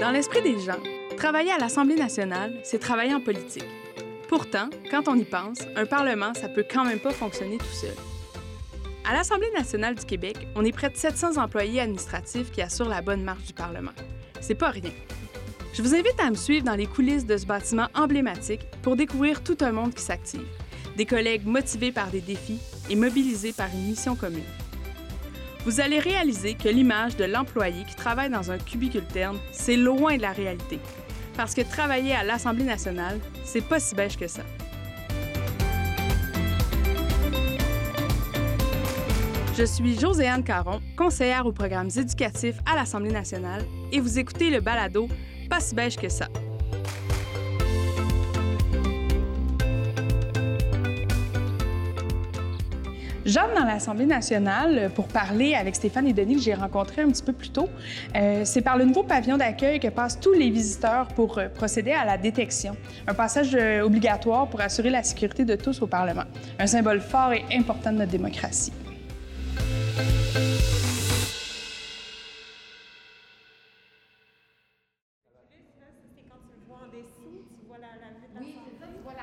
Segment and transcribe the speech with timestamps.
[0.00, 0.80] Dans l'esprit des gens,
[1.16, 3.64] travailler à l'Assemblée nationale, c'est travailler en politique.
[4.28, 7.94] Pourtant, quand on y pense, un Parlement, ça peut quand même pas fonctionner tout seul.
[9.08, 13.02] À l'Assemblée nationale du Québec, on est près de 700 employés administratifs qui assurent la
[13.02, 13.92] bonne marche du Parlement.
[14.40, 14.90] C'est pas rien.
[15.72, 19.44] Je vous invite à me suivre dans les coulisses de ce bâtiment emblématique pour découvrir
[19.44, 20.46] tout un monde qui s'active.
[20.96, 22.58] Des collègues motivés par des défis
[22.90, 24.42] et mobilisés par une mission commune.
[25.64, 30.16] Vous allez réaliser que l'image de l'employé qui travaille dans un cubicule terne, c'est loin
[30.16, 30.78] de la réalité.
[31.36, 34.42] Parce que travailler à l'Assemblée nationale, c'est pas si beige que ça.
[39.56, 44.60] Je suis Joséanne Caron, conseillère aux programmes éducatifs à l'Assemblée nationale, et vous écoutez le
[44.60, 45.08] balado
[45.48, 46.28] Pas si beige que ça.
[53.26, 57.22] J'entre dans l'Assemblée nationale pour parler avec Stéphane et Denis que j'ai rencontrés un petit
[57.22, 57.70] peu plus tôt.
[58.14, 61.92] Euh, c'est par le nouveau pavillon d'accueil que passent tous les visiteurs pour euh, procéder
[61.92, 62.76] à la détection.
[63.06, 66.24] Un passage euh, obligatoire pour assurer la sécurité de tous au Parlement.
[66.58, 68.72] Un symbole fort et important de notre démocratie.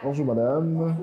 [0.04, 0.96] Bonjour madame.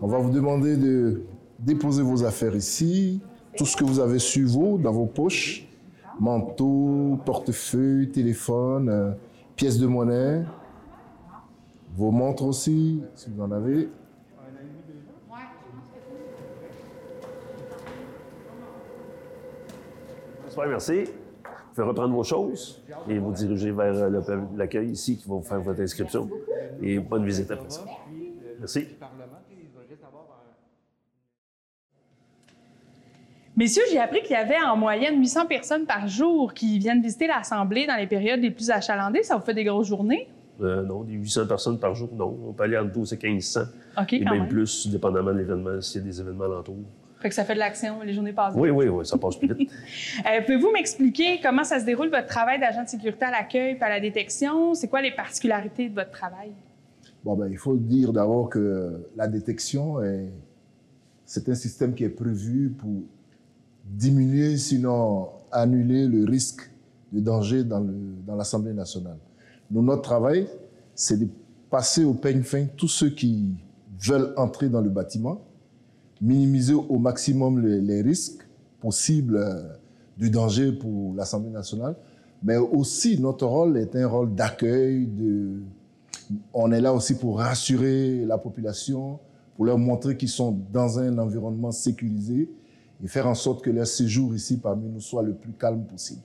[0.00, 1.22] On va vous demander de
[1.62, 3.20] déposer vos affaires ici,
[3.56, 5.66] tout ce que vous avez sur vous, dans vos poches,
[6.18, 9.12] manteau, portefeuille, téléphone, euh,
[9.56, 10.42] pièces de monnaie,
[11.96, 13.88] vos montres aussi, si vous en avez.
[20.48, 21.04] Super, merci.
[21.04, 24.20] Vous pouvez reprendre vos choses et vous diriger vers euh,
[24.54, 26.28] l'accueil ici qui va vous faire votre inscription.
[26.82, 27.84] Et bonne visite après ça.
[28.58, 28.88] Merci.
[33.56, 37.26] Messieurs, j'ai appris qu'il y avait en moyenne 800 personnes par jour qui viennent visiter
[37.26, 39.22] l'Assemblée dans les périodes les plus achalandées.
[39.22, 40.28] Ça vous fait des grosses journées?
[40.60, 42.38] Euh, non, des 800 personnes par jour, non.
[42.48, 43.60] On peut aller entre 12 et 1500.
[44.00, 44.48] OK, et quand même même.
[44.48, 46.76] plus, dépendamment de l'événement, s'il y a des événements alentours.
[47.20, 48.54] Fait que ça fait de l'action, les journées passent.
[48.56, 49.70] Oui, oui, oui, ça passe plus vite.
[50.26, 53.82] Euh, Pouvez-vous m'expliquer comment ça se déroule votre travail d'agent de sécurité à l'accueil et
[53.82, 54.74] à la détection?
[54.74, 56.52] C'est quoi les particularités de votre travail?
[57.22, 60.30] Bon, ben, il faut dire d'abord que la détection, est-
[61.26, 63.02] c'est un système qui est prévu pour
[63.84, 66.70] diminuer, sinon annuler le risque
[67.12, 69.18] de danger dans le- dans l'Assemblée nationale.
[69.70, 70.46] Notre travail,
[70.94, 71.28] c'est de
[71.70, 73.54] passer au peigne fin tous ceux qui
[74.06, 75.40] veulent entrer dans le bâtiment,
[76.20, 78.46] minimiser au maximum les, risques
[78.80, 79.62] possibles euh,
[80.18, 81.96] du danger pour l'Assemblée nationale,
[82.42, 85.62] mais aussi notre rôle est un rôle d'accueil, de,
[86.52, 89.18] on est là aussi pour rassurer la population,
[89.56, 92.50] pour leur montrer qu'ils sont dans un environnement sécurisé
[93.02, 96.22] et faire en sorte que leur séjour ici parmi nous soit le plus calme possible.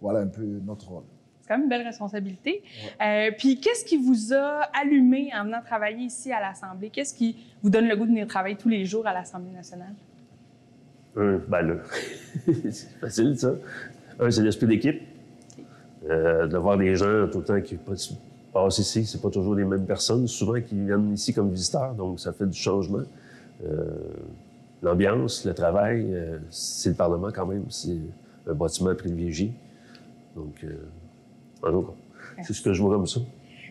[0.00, 1.04] Voilà un peu notre rôle.
[1.40, 2.62] C'est quand même une belle responsabilité.
[3.02, 6.90] Euh, puis qu'est-ce qui vous a allumé en venant travailler ici à l'Assemblée?
[6.90, 9.94] Qu'est-ce qui vous donne le goût de venir travailler tous les jours à l'Assemblée nationale?
[11.16, 11.74] Un, ben là,
[12.70, 13.52] c'est facile, ça.
[14.20, 15.02] Un, c'est l'esprit d'équipe.
[16.08, 18.14] Euh, de voir des gens tout le temps qui passent
[18.52, 22.20] passent ici, c'est pas toujours les mêmes personnes, souvent qui viennent ici comme visiteurs, donc
[22.20, 23.02] ça fait du changement.
[23.64, 23.84] Euh,
[24.82, 27.98] L'ambiance, le travail, euh, c'est le Parlement quand même, c'est
[28.46, 29.52] un bâtiment privilégié.
[30.34, 30.88] Donc, euh,
[31.62, 31.92] en tout cas,
[32.42, 33.20] c'est ce que je vois comme ça.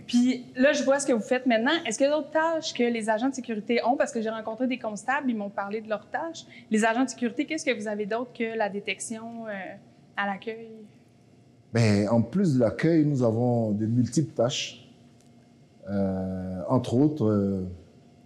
[0.10, 1.72] Puis là, je vois ce que vous faites maintenant.
[1.86, 3.96] Est-ce qu'il y a d'autres tâches que les agents de sécurité ont?
[3.96, 6.46] Parce que j'ai rencontré des constables, ils m'ont parlé de leurs tâches.
[6.72, 9.52] Les agents de sécurité, qu'est-ce que vous avez d'autre que la détection euh,
[10.18, 10.72] à l'accueil?
[11.76, 14.90] Mais en plus de l'accueil, nous avons de multiples tâches.
[15.88, 17.68] Euh, entre autres, euh,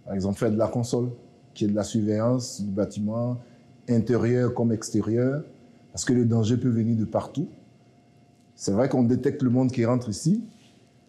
[0.06, 1.10] par exemple, faire de la console,
[1.54, 3.38] qui est de la surveillance du bâtiment,
[3.88, 5.42] intérieur comme extérieur,
[5.92, 7.48] parce que le danger peut venir de partout.
[8.56, 10.42] C'est vrai qu'on détecte le monde qui rentre ici,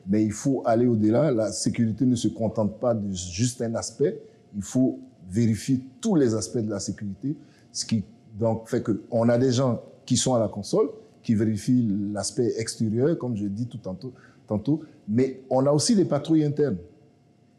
[0.08, 1.32] mais il faut aller au-delà.
[1.32, 4.20] La sécurité ne se contente pas de juste un aspect.
[4.56, 7.36] Il faut vérifier tous les aspects de la sécurité,
[7.72, 8.04] ce qui
[8.40, 10.90] donc fait qu'on a des gens qui sont à la console,
[11.24, 14.14] qui vérifient l'aspect extérieur, comme je dis tout tantôt,
[14.46, 16.78] tantôt, mais on a aussi des patrouilles internes.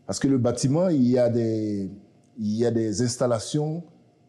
[0.06, 1.90] Parce que le bâtiment, il y a des,
[2.38, 3.82] il y a des installations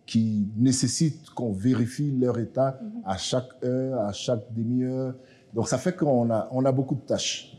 [0.05, 5.15] qui nécessitent qu'on vérifie leur état à chaque heure, à chaque demi-heure.
[5.53, 7.57] Donc ça fait qu'on a, on a beaucoup de tâches.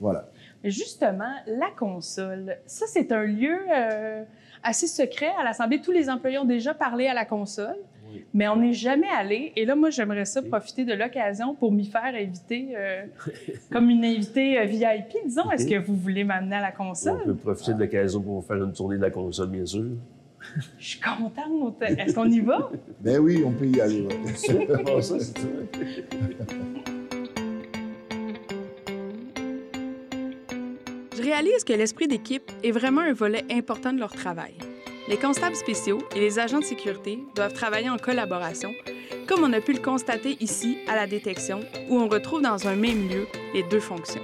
[0.00, 0.28] Voilà.
[0.64, 4.24] Justement, la console, ça, c'est un lieu euh,
[4.62, 5.80] assez secret à l'Assemblée.
[5.80, 7.76] Tous les employés ont déjà parlé à la console,
[8.34, 9.52] mais on n'est jamais allé.
[9.56, 13.04] Et là, moi, j'aimerais ça profiter de l'occasion pour m'y faire inviter euh,
[13.72, 15.50] comme une invitée euh, VIP, disons.
[15.50, 17.22] Est-ce que vous voulez m'amener à la On console?
[17.24, 19.84] peut profiter de l'occasion pour faire une tournée de la console, bien sûr.
[20.78, 21.82] Je suis contente.
[21.82, 22.70] Est-ce qu'on y va?
[23.00, 24.02] Ben oui, on peut y aller.
[24.02, 24.66] ouais.
[24.84, 25.46] Bon, ça, c'est ça.
[31.20, 34.54] réalise que l'esprit d'équipe est vraiment un volet important de leur travail.
[35.10, 38.72] Les constables spéciaux et les agents de sécurité doivent travailler en collaboration,
[39.26, 41.58] comme on a pu le constater ici à la détection,
[41.88, 44.22] où on retrouve dans un même lieu les deux fonctions.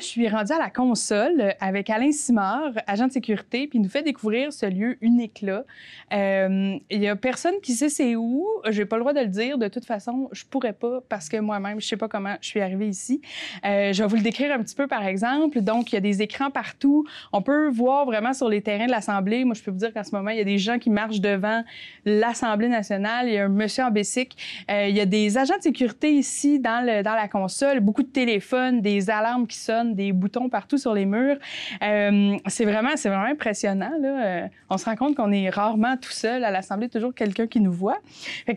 [0.00, 3.88] Je suis rendue à la console avec Alain Simard, agent de sécurité, puis il nous
[3.88, 5.64] fait découvrir ce lieu unique-là.
[6.12, 8.46] Euh, il n'y a personne qui sait c'est où.
[8.68, 9.58] Je n'ai pas le droit de le dire.
[9.58, 12.46] De toute façon, je pourrais pas parce que moi-même, je ne sais pas comment je
[12.46, 13.20] suis arrivée ici.
[13.64, 15.60] Euh, je vais vous le décrire un petit peu, par exemple.
[15.62, 17.04] Donc, il y a des écrans partout.
[17.32, 19.44] On peut voir vraiment sur les terrains de l'Assemblée.
[19.44, 21.20] Moi, je peux vous dire qu'en ce moment, il y a des gens qui marchent
[21.20, 21.64] devant
[22.04, 23.26] l'Assemblée nationale.
[23.26, 23.88] Il y a un monsieur en.
[23.88, 27.80] Euh, il y a des agents de sécurité ici dans la console.
[27.80, 31.36] Beaucoup de téléphones, des alarmes qui sonnent des boutons partout sur les murs.
[31.82, 33.92] Euh, c'est vraiment, c'est vraiment impressionnant.
[34.02, 37.60] Euh, on se rend compte qu'on est rarement tout seul à l'Assemblée, toujours quelqu'un qui
[37.60, 37.98] nous voit.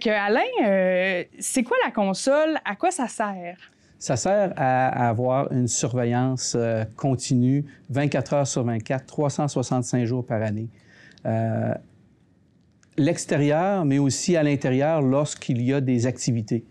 [0.05, 2.59] Alain, euh, c'est quoi la console?
[2.65, 3.57] À quoi ça sert?
[3.97, 6.57] Ça sert à avoir une surveillance
[6.95, 10.69] continue 24 heures sur 24, 365 jours par année.
[12.97, 16.65] L'extérieur, mais aussi à l'intérieur lorsqu'il y a des activités.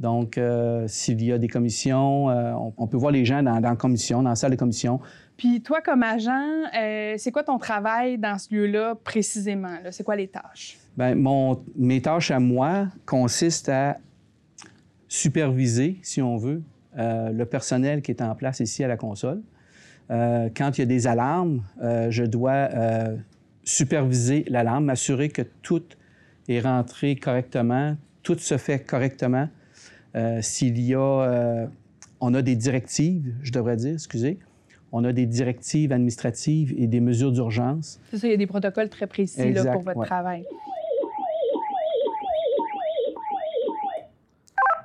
[0.00, 3.76] Donc, euh, s'il y a des commissions, euh, on, peut voir les gens dans, la
[3.76, 5.00] commission, dans la salle de commission.
[5.36, 6.32] Puis toi, comme agent,
[6.78, 9.76] euh, c'est quoi ton travail dans ce lieu-là précisément?
[9.90, 10.78] C'est quoi les tâches?
[10.96, 13.98] Bien, mon, mes tâches à moi consistent à
[15.08, 16.62] superviser, si on veut,
[16.98, 19.42] le personnel qui est en place ici à la console.
[20.08, 21.62] quand il y a des alarmes,
[22.08, 22.70] je dois
[23.62, 25.82] superviser l'alarme, m'assurer que tout
[26.48, 29.48] est rentré correctement, tout se fait correctement,
[30.16, 31.66] euh, s'il y a, euh,
[32.20, 34.38] on a des directives, je devrais dire, excusez,
[34.92, 38.00] on a des directives administratives et des mesures d'urgence.
[38.10, 40.46] C'est ça, il y a des protocoles très précis là, pour votre travail.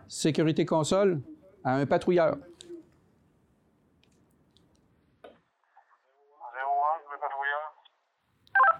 [0.07, 1.21] Sécurité console
[1.63, 2.37] à un patrouilleur.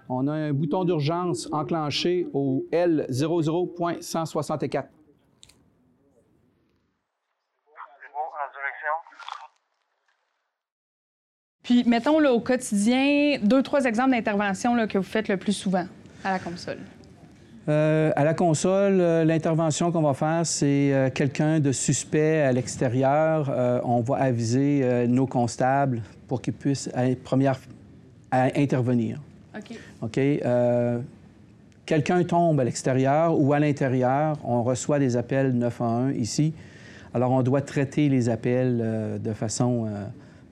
[0.08, 4.84] On a un bouton d'urgence enclenché au L00.164.
[11.62, 15.86] Puis, mettons là, au quotidien, deux, trois exemples d'interventions que vous faites le plus souvent
[16.24, 16.78] à la console.
[17.68, 22.50] Euh, à la console, euh, l'intervention qu'on va faire, c'est euh, quelqu'un de suspect à
[22.50, 23.82] l'extérieur.
[23.84, 26.90] on va aviser nos constables pour qu'ils puissent,
[27.22, 27.58] première,
[28.32, 29.20] intervenir.
[29.56, 29.76] OK.
[30.02, 30.20] OK.
[31.84, 36.54] quelqu'un tombe à l'extérieur ou à l'intérieur, on reçoit des appels 911 ici.
[37.14, 39.88] Alors, on doit traiter les appels de façon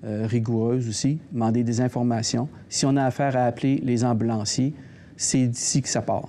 [0.02, 2.48] euh, rigoureuse aussi, demander des informations.
[2.68, 4.72] Si on a affaire à appeler les ambulanciers,
[5.16, 6.28] c'est d'ici que ça part.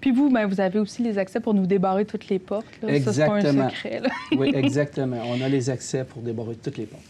[0.00, 2.66] Puis vous, ben, vous avez aussi les accès pour nous débarrer toutes les portes.
[2.86, 3.40] Exactement.
[3.40, 4.02] Ça, pas un secret.
[4.36, 5.20] oui, exactement.
[5.26, 7.02] On a les accès pour débarrer toutes les portes.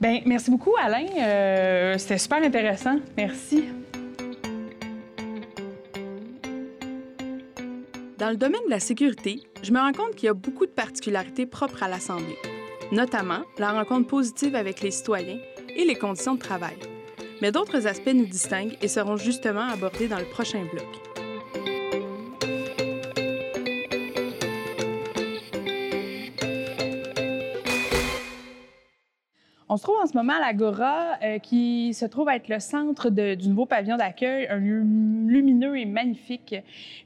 [0.00, 1.06] Bien, merci beaucoup, Alain.
[1.18, 2.96] Euh, c'était super intéressant.
[3.16, 3.64] Merci.
[8.18, 10.70] Dans le domaine de la sécurité, je me rends compte qu'il y a beaucoup de
[10.70, 12.36] particularités propres à l'Assemblée
[12.92, 15.38] notamment la rencontre positive avec les citoyens
[15.76, 16.76] et les conditions de travail.
[17.40, 21.07] Mais d'autres aspects nous distinguent et seront justement abordés dans le prochain bloc.
[29.70, 33.10] On se trouve en ce moment à l'Agora, euh, qui se trouve être le centre
[33.10, 36.54] du nouveau pavillon d'accueil, un lieu lumineux et magnifique.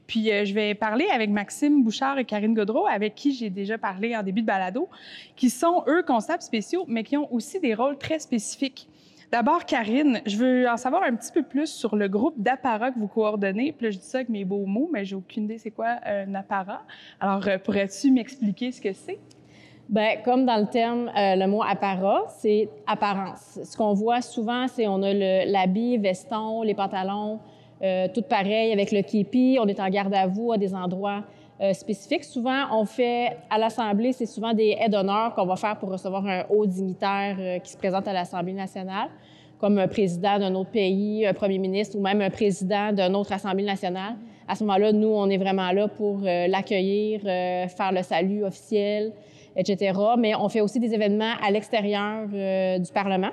[0.07, 3.77] Puis euh, je vais parler avec Maxime Bouchard et Karine Godreau, avec qui j'ai déjà
[3.77, 4.87] parlé en début de balado,
[5.35, 8.87] qui sont, eux, constables spéciaux, mais qui ont aussi des rôles très spécifiques.
[9.29, 12.99] D'abord, Karine, je veux en savoir un petit peu plus sur le groupe d'apparat que
[12.99, 13.73] vous coordonnez.
[13.73, 15.97] Puis là, je dis ça avec mes beaux mots, mais j'ai aucune idée c'est quoi
[16.05, 16.83] un apparat.
[17.19, 19.19] Alors, euh, pourrais-tu m'expliquer ce que c'est?
[19.89, 23.59] Bien, comme dans le terme, euh, le mot apparat, c'est apparence.
[23.63, 27.39] Ce qu'on voit souvent, c'est on a l'habit, veston, les pantalons,
[27.81, 29.57] euh, tout pareil avec le képi.
[29.61, 31.23] On est en garde à vous à des endroits
[31.59, 32.23] euh, spécifiques.
[32.23, 36.25] Souvent, on fait à l'Assemblée, c'est souvent des aides d'honneur qu'on va faire pour recevoir
[36.25, 39.09] un haut dignitaire qui se présente à l'Assemblée nationale,
[39.59, 43.33] comme un président d'un autre pays, un premier ministre ou même un président d'une autre
[43.33, 44.15] Assemblée nationale.
[44.47, 49.11] À ce moment-là, nous, on est vraiment là pour l'accueillir, faire le salut officiel
[49.55, 49.99] etc.
[50.17, 53.31] Mais on fait aussi des événements à l'extérieur euh, du Parlement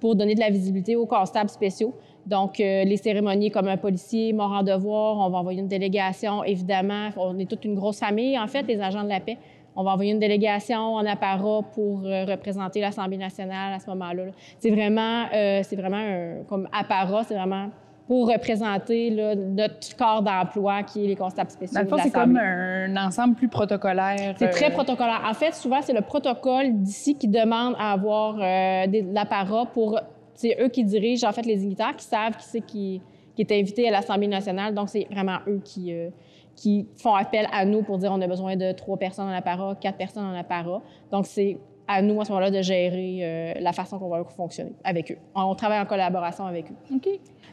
[0.00, 1.94] pour donner de la visibilité aux constables spéciaux.
[2.26, 6.44] Donc, euh, les cérémonies comme un policier mort en devoir, on va envoyer une délégation,
[6.44, 7.10] évidemment.
[7.16, 9.38] On est toute une grosse famille, en fait, les agents de la paix.
[9.74, 14.24] On va envoyer une délégation en apparat pour euh, représenter l'Assemblée nationale à ce moment-là.
[14.58, 17.68] C'est vraiment, c'est vraiment comme apparat, c'est vraiment
[18.08, 21.82] pour représenter là, notre corps d'emploi qui est les constables spéciaux.
[21.84, 24.34] Dans c'est comme un ensemble plus protocolaire.
[24.38, 25.20] C'est très euh, protocolaire.
[25.28, 29.66] En fait, souvent, c'est le protocole d'ici qui demande à avoir euh, des- de l'apparat
[29.66, 30.00] pour.
[30.34, 33.02] C'est eux qui dirigent, en fait, les dignitaires qui savent qui c'est qui,
[33.36, 34.74] qui est invité à l'Assemblée nationale.
[34.74, 36.08] Donc, c'est vraiment eux qui, euh,
[36.56, 39.74] qui font appel à nous pour dire on a besoin de trois personnes en apparat,
[39.78, 40.80] quatre personnes en apparat.
[41.12, 41.58] Donc, c'est
[41.88, 45.18] à nous, à ce moment-là, de gérer euh, la façon qu'on va fonctionner avec eux.
[45.34, 46.94] On travaille en collaboration avec eux.
[46.94, 47.08] OK.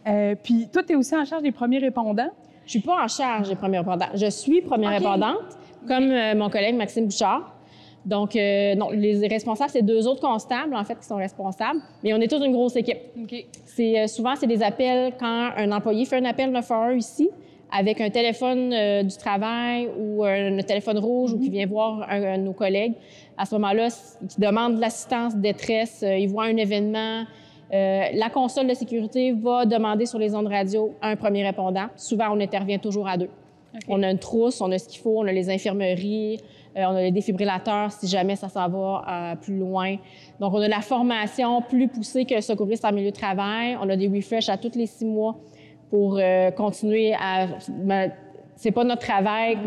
[0.08, 2.30] Euh, puis toi, tu es aussi en charge des premiers répondants?
[2.65, 4.08] Je suis pas en charge des premiers répondants.
[4.13, 7.56] Je suis première répondante, comme euh, mon collègue Maxime Bouchard.
[8.06, 11.80] Donc, euh, non, les responsables, c'est deux autres constables, en fait, qui sont responsables.
[12.04, 13.00] Mais on est toute une grosse équipe.
[13.20, 13.46] OK.
[13.65, 17.30] C'est euh, souvent, c'est des appels quand un employé fait un appel 911 ici
[17.72, 22.24] avec un téléphone euh, du travail ou un, téléphone rouge ou qui vient voir un,
[22.24, 22.93] un de nos collègues.
[23.38, 23.89] À ce moment-là,
[24.27, 27.25] qui demande de l'assistance, détresse, euh, il voit un événement.
[27.74, 31.88] euh, la console de sécurité va demander sur les ondes radio un premier répondant.
[31.95, 33.29] Souvent, on intervient toujours à deux.
[33.88, 36.39] On a une trousse, on a ce qu'il faut, on a les infirmeries,
[36.77, 39.95] euh, on a les défibrillateurs si jamais ça s'en va euh, plus loin.
[40.39, 43.77] Donc, on a la formation plus poussée que secouriste en milieu de travail.
[43.81, 45.36] On a des refreshs à tous les six mois
[45.95, 47.47] pour euh, continuer à.
[47.69, 48.11] ben,
[48.57, 49.57] c'est pas notre travail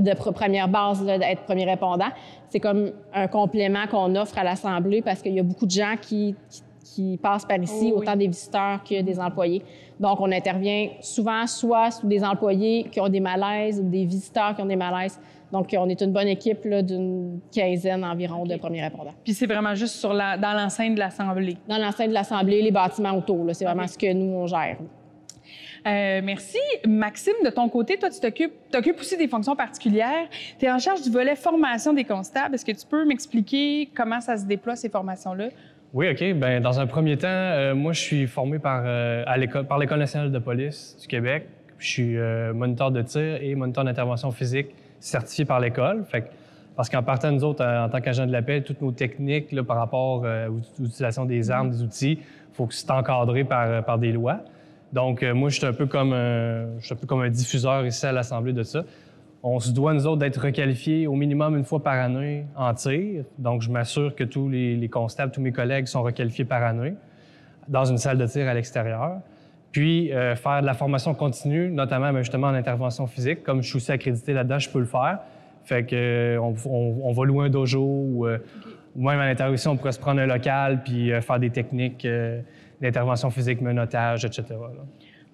[0.00, 2.08] de première base d'être premier répondant.
[2.48, 5.94] C'est comme un complément qu'on offre à l'Assemblée parce qu'il y a beaucoup de gens
[6.00, 8.02] qui, qui, qui passent par ici, Oh oui.
[8.02, 9.62] autant des visiteurs que des employés.
[10.00, 14.54] Donc, on intervient souvent soit sous des employés qui ont des malaises ou des visiteurs
[14.56, 15.20] qui ont des malaises.
[15.52, 19.14] Donc, on est une bonne équipe d'une quinzaine environ de premiers répondants.
[19.22, 21.56] Puis c'est vraiment juste sur la, dans l'enceinte de l'Assemblée.
[21.68, 23.90] Dans l'enceinte de l'Assemblée, les bâtiments autour, c'est vraiment OK.
[23.90, 24.78] ce que nous, on gère.
[25.86, 26.58] Euh, merci.
[26.86, 30.28] Maxime, de ton côté, toi, tu t'occupes t'occupes aussi des fonctions particulières.
[30.58, 32.54] Tu es en charge du volet formation des constables.
[32.54, 35.48] Est-ce que tu peux m'expliquer comment ça se déploie, ces formations-là?
[35.94, 36.34] Oui, OK.
[36.34, 39.78] Ben, dans un premier temps, euh, moi, je suis formé par, euh, à l'école, par
[39.78, 41.46] l'École nationale de police du Québec.
[41.78, 42.16] Je suis
[42.54, 44.68] moniteur de tir et moniteur d'intervention physique
[44.98, 46.04] certifié par l'école.
[46.10, 46.26] Fait que-
[46.74, 49.62] parce qu'en partant, nous autres, en tant qu'agents de la paix, toutes nos techniques là,
[49.62, 53.44] par rapport euh, aux- aux utilisations des armes, des outils, il faut que c'est encadré
[53.44, 54.40] par, par des lois.
[54.92, 56.14] Donc, euh, moi, je suis un peu comme
[56.80, 58.84] suis un peu comme un diffuseur ici à l'Assemblée de ça.
[59.42, 63.24] On se doit, nous autres, d'être requalifiés au minimum une fois par année en tir.
[63.38, 66.94] Donc, je m'assure que tous les, les constables, tous mes collègues sont requalifiés par année
[67.68, 69.18] dans une salle de tir à l'extérieur.
[69.72, 73.42] Puis, euh, faire de la formation continue, notamment ben, justement en intervention physique.
[73.42, 75.20] Comme je suis aussi accrédité là-dedans, je peux le faire.
[75.66, 78.38] Fait que, euh, on, va louer un dojo ou, euh,
[78.94, 82.06] même à l'intérieur ici, on pourrait se prendre un local puis euh, faire des techniques
[82.80, 84.44] euh, d'intervention physique, menottage, etc.
[84.50, 84.84] là.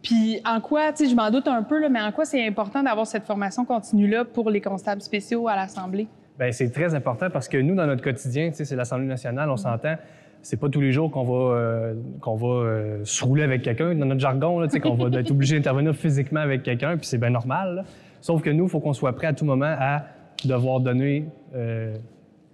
[0.03, 2.45] Puis en quoi, tu sais, je m'en doute un peu, là, mais en quoi c'est
[2.45, 6.09] important d'avoir cette formation continue-là pour les constables spéciaux à l'Assemblée?
[6.39, 9.49] Bien, c'est très important parce que nous, dans notre quotidien, tu sais, c'est l'Assemblée nationale,
[9.49, 9.95] on s'entend.
[10.41, 13.95] C'est pas tous les jours qu'on va, euh, qu'on va euh, se rouler avec quelqu'un.
[13.95, 17.07] Dans notre jargon, là, tu sais, qu'on va être obligé d'intervenir physiquement avec quelqu'un, puis
[17.07, 17.77] c'est bien normal.
[17.77, 17.85] là.
[18.21, 20.05] Sauf que nous, il faut qu'on soit prêt à tout moment à
[20.45, 21.95] devoir donner euh,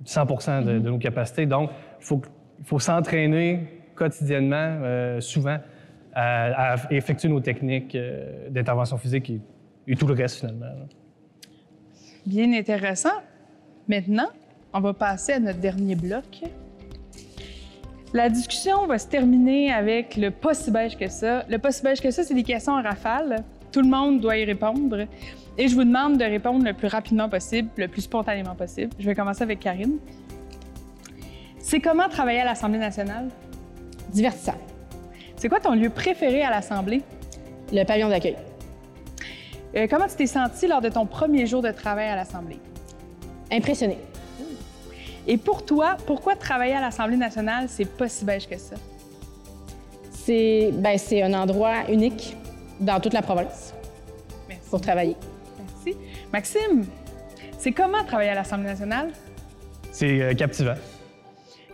[0.05, 0.25] 100
[0.65, 1.47] de, de nos capacités.
[1.47, 2.21] Donc, il faut,
[2.59, 5.59] il faut s'entraîner quotidiennement, euh, souvent,
[6.15, 9.33] à, effectuer nos techniques euh, d'intervention physique
[9.87, 10.67] et, tout le reste, finalement.
[12.27, 13.23] Bien intéressant.
[13.89, 14.29] Maintenant,
[14.73, 16.43] on va passer à notre dernier bloc.
[18.13, 21.45] La discussion va se terminer avec le pas si beige que ça.
[21.49, 23.45] Le pas si beige que ça, c'est des questions en rafale.
[23.73, 25.07] Tout le monde doit y répondre.
[25.59, 28.93] Et je vous demande de répondre le plus rapidement possible, le plus spontanément possible.
[28.99, 29.99] Je vais commencer avec Karine.
[31.59, 33.29] C'est comment travailler à l'Assemblée nationale?
[34.11, 34.55] Divertissant.
[35.37, 37.03] C'est quoi ton lieu préféré à l'Assemblée?
[37.73, 38.37] Le pavillon d'accueil.
[39.77, 42.59] Euh, comment tu t'es senti lors de ton premier jour de travail à l'Assemblée?
[43.53, 43.99] Impressionné.
[45.27, 48.77] Et pour toi, pourquoi travailler à l'Assemblée nationale, c'est pas si beige que ça?
[50.11, 52.37] C'est ben, c'est un endroit unique
[52.81, 53.75] dans toute la province
[54.49, 54.71] Merci.
[54.71, 55.17] pour travailler.
[55.59, 55.99] Merci.
[56.33, 56.87] Maxime,
[57.59, 59.11] c'est comment travailler à l'Assemblée nationale?
[59.93, 60.75] C'est euh, captivant.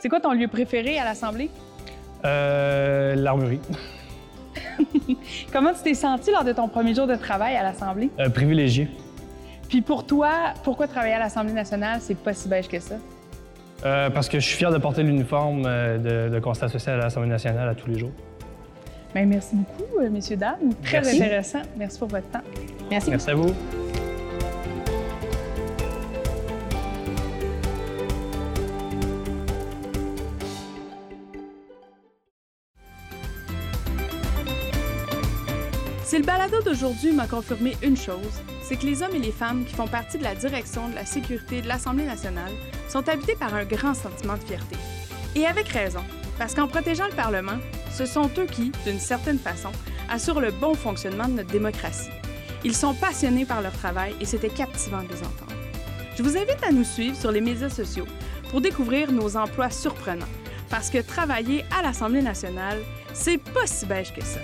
[0.00, 1.50] C'est quoi ton lieu préféré à l'Assemblée?
[2.24, 3.60] Euh, L'armurerie.
[5.52, 8.10] Comment tu t'es senti lors de ton premier jour de travail à l'Assemblée?
[8.18, 8.88] Euh, privilégié.
[9.68, 10.30] Puis pour toi,
[10.62, 12.96] pourquoi travailler à l'Assemblée nationale, c'est pas si beige que ça?
[13.84, 17.28] Euh, parce que je suis fier de porter l'uniforme de, de constat social à l'Assemblée
[17.28, 18.12] nationale à tous les jours.
[19.14, 20.56] Bien, merci beaucoup, messieurs, dames.
[20.82, 21.22] Très Merci.
[21.22, 21.62] intéressant.
[21.76, 22.42] Merci pour votre temps.
[22.90, 23.10] Merci.
[23.10, 23.54] Merci à vous.
[36.14, 39.64] Si le balado d'aujourd'hui m'a confirmé une chose, c'est que les hommes et les femmes
[39.64, 42.52] qui font partie de la direction de la sécurité de l'Assemblée nationale
[42.88, 44.76] sont habités par un grand sentiment de fierté.
[45.34, 46.04] Et avec raison,
[46.38, 47.58] parce qu'en protégeant le Parlement,
[47.92, 49.72] ce sont eux qui, d'une certaine façon,
[50.08, 52.10] assurent le bon fonctionnement de notre démocratie.
[52.62, 55.58] Ils sont passionnés par leur travail et c'était captivant de les entendre.
[56.16, 58.06] Je vous invite à nous suivre sur les médias sociaux
[58.52, 60.30] pour découvrir nos emplois surprenants,
[60.70, 62.78] parce que travailler à l'Assemblée nationale,
[63.12, 64.38] c'est pas si beige que ça.